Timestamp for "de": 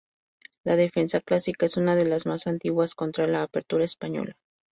1.95-2.05